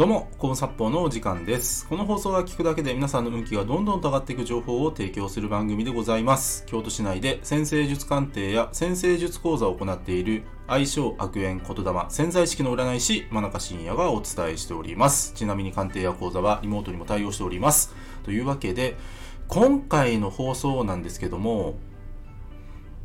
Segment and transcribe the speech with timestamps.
[0.00, 1.86] どうも、コンサッのお時間です。
[1.86, 6.64] この放送は聞くだけで皆さんの運気がどんどんと上がっていく情報を提供する番組でございます。
[6.64, 15.34] 京都市内で先生術鑑定や先生術講座を行っている相性悪縁言霊潜在意識の占い師真中信也がお伝えしております。
[15.34, 17.94] ちなみに鑑定や講座はリモートにも対応しております。
[18.24, 18.96] というわけで、
[19.48, 21.74] 今回の放送なんですけども、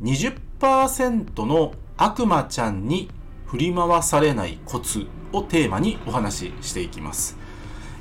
[0.00, 3.10] 20%の悪魔ちゃんに
[3.44, 7.36] 振り回されないコツをテーマにお話ししていきます。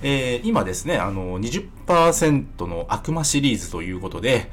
[0.02, 4.51] えー今ですね、あの、20%の悪魔シリーズということで、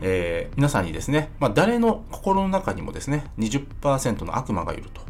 [0.00, 5.00] えー皆さんにですね、まあ、誰の心の中にもですね、20%の悪魔がいると。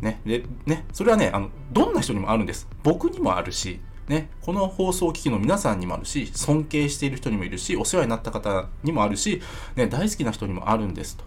[0.00, 2.66] ね、で、ね、それはね、あの、どんな人にもあるんです。
[2.82, 9.40] 僕にもあるし、ね、この放送機器の皆さんにもあるし、尊敬している人にもいるし、お世話になった方にもあるし、
[9.76, 11.24] ね、大好きな人にもあるんですと。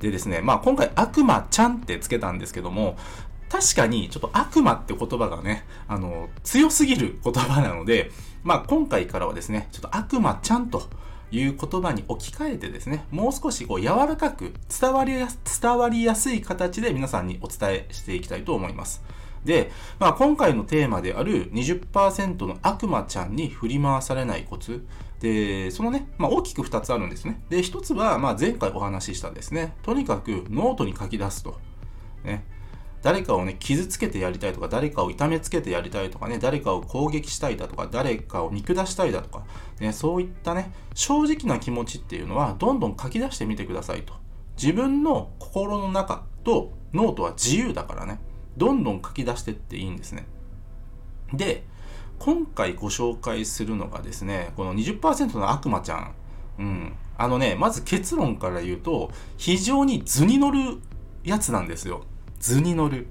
[0.00, 2.96] でですね、まあ今回悪魔ちゃんってつけたんですけども、
[3.50, 8.10] 確かにちょっと悪魔って言葉がね、あの、強すぎる言葉なので、
[8.44, 10.88] まあ今回からはですね、ちょっと悪魔ちゃんと
[11.32, 19.02] いう言葉に置き換えてですね、もう少しこう柔らかく伝わりやす伝わりやすい形で皆さんにお伝えしていきたいと思います。
[19.44, 24.84] で、まあ、今回のテーマである20%の悪魔ちゃんに振り回されないコツ。
[25.20, 27.42] で、そのね、まあ、大きく2つあるんですね。
[27.48, 31.58] で、1つは、まあ、前回お話ししたですね、とにかくノートに書き出すと。
[32.24, 32.44] ね。
[33.02, 39.44] 誰かをね、傷つけてやりたいとか、誰かを痛めつけてやりたいとかね、誰かを攻撃したいだとか、誰かを見下したいだとか、
[39.80, 44.12] ね、そういったね、正直な気持ちっていうのは、どんどん書き出してみてくださいと。
[44.60, 48.20] 自分の心の中とノートは自由だからね、
[48.56, 50.26] どんどん書き出してっていいんですね。
[51.32, 51.64] で、
[52.18, 56.14] 今回ご紹介するのがですね、この20%の悪魔ちゃん。
[56.58, 56.92] うん。
[57.16, 60.80] あのね、まず結論から言うと、非常に図に乗る
[61.24, 62.04] やつなんですよ。
[62.40, 63.06] 図に乗る。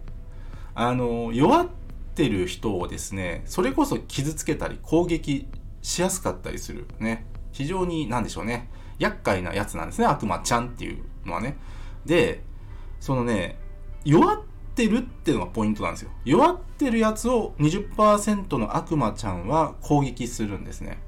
[0.76, 1.68] あの、弱っ
[2.16, 5.48] てる人をですね、それこそ傷つけたり攻撃
[5.82, 6.88] しやすかったりする。
[7.00, 7.26] ね。
[7.52, 8.70] 非常に、なんでしょうね。
[8.98, 10.08] 厄介なやつなんですね。
[10.08, 11.58] 悪魔ちゃんっていうのはね。
[12.06, 12.44] で、
[13.00, 13.58] そのね、
[14.04, 14.42] 弱っ
[14.76, 16.12] てるっていうのがポイントなんですよ。
[16.26, 21.00] 弱ってるやつを20%の悪魔ちゃんは攻撃するんですね。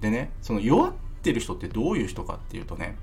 [0.00, 0.92] でね、その弱っ
[1.22, 2.96] てる人ってどういう人かっていうとね、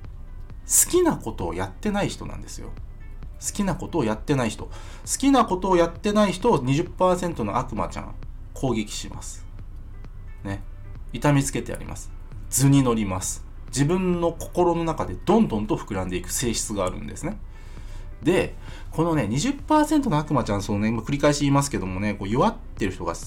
[0.65, 2.69] 好きなことをやってない人なんですよ。
[3.41, 4.65] 好きなことをやってない人。
[4.65, 4.71] 好
[5.17, 8.15] きなことをやってない人を20%の悪魔ちゃん
[8.53, 9.45] 攻撃します。
[10.43, 10.61] ね。
[11.11, 12.11] 痛みつけてやります。
[12.49, 13.43] 図に乗ります。
[13.67, 17.37] 自分の心の中でどんどんと膨らんでいく性質があるんですね。
[18.21, 18.55] で、
[18.91, 23.19] このね、20%の悪魔ちゃん、そのね、繰り返し言いますけどもね、こう弱ってる人が好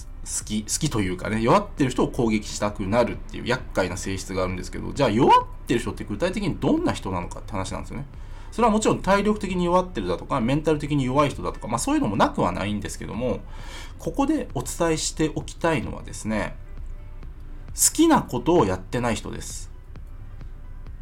[0.45, 8.07] き、好きというかね、弱ってる人を攻撃したくなるっていう厄介な性質があるんですけど、じゃあ弱ってる人って具体的にどんな人なのかって話なんですよね。
[8.55, 13.41] それはもちろん体力的に弱ってるだとか、メンタル的に弱い人だとか、まあそういうのもなくはないんですけども、
[13.99, 16.55] ここでお伝えしておきたいのはですね、
[17.75, 19.73] 好きなことをやってない人です。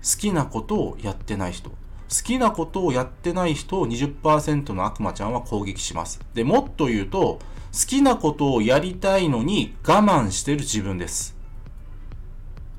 [0.03, 1.69] 好きなことをやってない人。
[1.69, 1.77] 好
[2.25, 6.21] きなことをやってない人を20%の悪魔ちゃんは攻撃します。
[6.33, 7.39] で、もっと言うと、好
[7.87, 11.37] きなことをやりたいのに我慢してる自分です。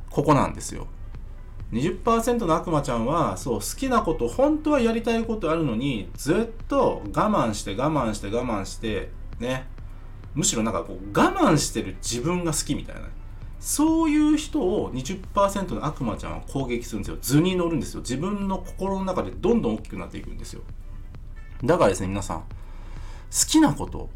[0.09, 0.87] ここなんですよ。
[1.73, 9.67] 20%の悪魔ちゃんは、そう、好きなこと、本当はやりたいことあるのに、ずっと我慢して我慢して我慢して、ね。
[10.35, 13.01] むしろなんかこう、我慢してる自分が好きみたいな。
[13.59, 17.17] そういう人を20%の悪魔ちゃんは攻撃するんですよ。
[17.21, 18.01] 図に乗るんですよ。
[18.01, 20.61] 自分の心の中でどんどん大きくなっていくんですよ。
[21.63, 22.45] だからですね、皆さん、好
[23.47, 24.09] きなこと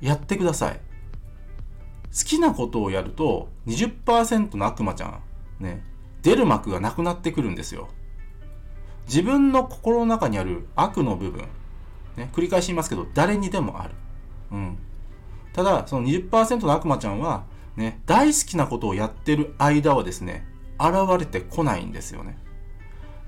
[0.00, 0.74] やってください。
[0.74, 5.20] 好きなことをやると20%の悪魔ちゃん、
[5.60, 5.82] ね、
[6.22, 7.88] 出る幕がなくなってくるんですよ。
[9.06, 11.48] 自分の心の中にある悪の部分、
[12.16, 13.94] ね、繰り返し言いますけど、誰にでもある。
[14.52, 14.78] うん。
[15.52, 17.44] ただ、その20%の悪魔ちゃんは、
[17.76, 20.46] ね、大好きなことをやってる間はですね、
[20.78, 22.38] 現れてこないんですよね。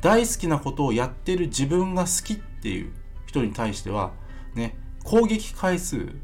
[0.00, 2.93] 大好きなことをやってる自分が好きっていう
[3.27, 4.13] 人に対しては、
[4.54, 6.15] ね、攻撃回数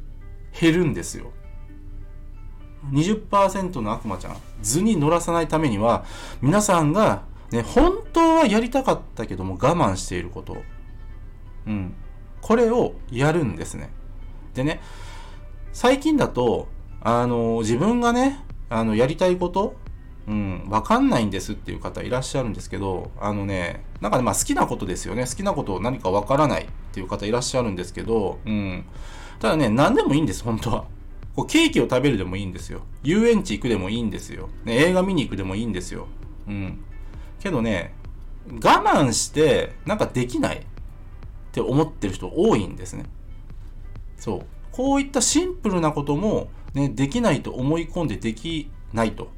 [0.58, 1.32] 減るんですよ。
[2.92, 6.04] 20%の悪魔ちゃん、図に乗らさないためには、
[6.40, 10.56] 皆さんが、ね、本当はやりたかったけども我慢していること。
[11.66, 11.94] うん。
[12.40, 13.90] これをやるんですね。
[14.54, 14.80] でね、
[15.72, 16.68] 最近だと、
[17.00, 19.76] あの、自分がね、あの、やりたいこと、
[20.26, 25.26] うん、わかんないんですっていう方いらっしゃるんですけど、あのね、なんかね、まあ好きなことですよね。
[25.26, 28.84] 好きなことを何かわからないっていう方いらっしゃるんですけど、うん。
[29.40, 30.84] ただね、何でもいいんです、本当は。
[31.40, 32.82] こうケーキを食べるでもいいんですよ。
[33.02, 34.50] 遊園地行くでもいいんですよ。
[34.64, 36.06] ね、映画見に行くでもいいんですよ。
[36.46, 36.84] うん。
[37.38, 37.94] けどね、
[38.46, 40.62] 我慢して、なんかできないっ
[41.52, 43.04] て思ってる人多いんですね。
[44.18, 44.46] そう。
[44.70, 49.30] こういったシンプルなことも、ね、できないと思い込んでできないと。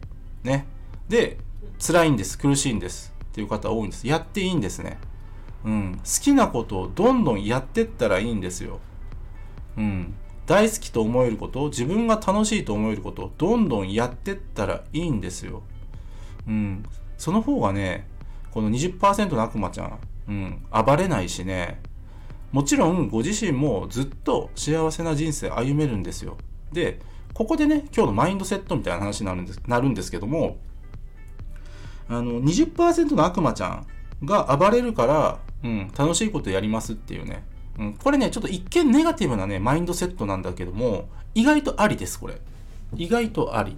[0.43, 0.66] ね。
[1.08, 1.38] で、
[1.78, 4.08] 辛いんです、苦しいんですっていう方多いんです。
[4.08, 4.98] やっていいんですね。
[5.64, 6.00] うん。
[6.02, 8.81] 好きなことをどんどんやってったらいいんですよ。
[9.76, 10.14] うん。
[10.46, 15.62] 大好きと思えること自分が楽しいと思えることどんどんやってったらいいんですよ。
[16.46, 16.84] うん。
[17.16, 18.06] その方がね、
[18.50, 19.98] この20%の悪魔ちゃん、
[20.28, 21.80] うん、暴れないしね、
[22.50, 26.36] もちろんご自身もずっと幸せな人生歩めるんですよ。
[26.72, 27.00] で、
[27.32, 30.58] ここでね、今日のマインドセットみたいな話になるんですなるんですけども、
[32.08, 33.86] あの、20%の悪魔ちゃん
[34.24, 37.44] が暴れるから、うん、楽しいことやりますっていうね。
[37.78, 42.40] うん、これね、ちょっと一見ネガティブなね、マインドセットなんだけども、意外とありです、これ。
[42.94, 43.76] 意外とあり。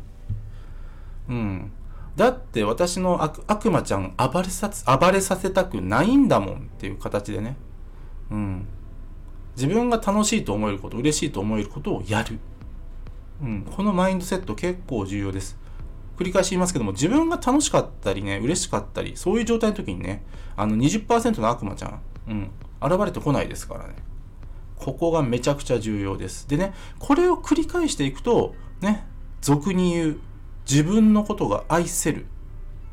[1.29, 1.73] うん。
[2.17, 4.70] だって私の悪悪魔ちゃん暴れさ
[5.00, 7.56] 暴れさせたくないんだもんっていう形でね。
[8.31, 8.67] うん。
[9.56, 12.38] 自分が楽しいと思えること、嬉しいと思えることをやる。
[13.43, 13.62] うん。
[13.62, 15.56] このマインドセット結構重要です。
[16.17, 20.23] 繰り返し言いますけども、自分が楽しかったりね、嬉しかったり、そういう状態の時にね、
[20.56, 22.50] あの20%の悪魔ちゃん、うん、
[22.84, 23.94] 現れてこないですからね。
[24.76, 26.48] ここがめちゃくちゃ重要です。
[26.48, 29.06] でね、これを繰り返していくと、ね、
[29.40, 30.20] 俗に言う、
[30.69, 32.26] 自分のことが愛せるっ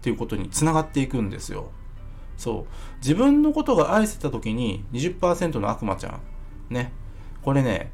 [0.01, 1.71] ていうことにつながっていくんですよ。
[2.38, 2.65] そう。
[2.97, 6.21] 自分のことが愛せた時に20%の悪魔ちゃん。
[6.73, 6.91] ね。
[7.41, 7.91] これね、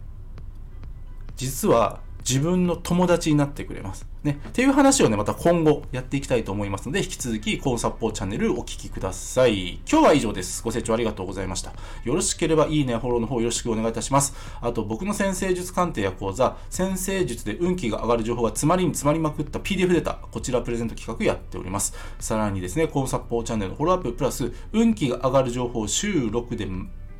[1.36, 4.06] 実は自分の友達になってくれます。
[4.24, 4.40] ね。
[4.50, 9.80] っていう話をね、また今後やっていきたいと思いますので、引き続き、コーンサッポーチャンネルお聞きください。
[9.90, 10.62] 今日は以上です。
[10.62, 11.72] ご清聴ありがとうございました。
[12.04, 14.34] よろしければいいね、フォローの方よろしくお願いいたします。
[14.60, 21.94] あと、僕の先生術鑑定や講座、先生術で運気が上がる情報が詰まりに詰まりまくった PDF データ、こちらプレゼント企画やっております。
[22.20, 26.68] さらにですね、コーンサッポーチャンネルのフォローアッププラス、運気が上がる情報週6で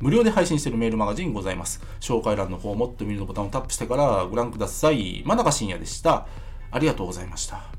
[0.00, 1.80] 無料で配信しているメールマガジンございます。
[2.00, 5.22] 紹介欄の方もっと見るのボタンをタップしてからご覧ください。
[5.24, 6.26] 真中深也でした。
[6.70, 7.77] ありがとうございました。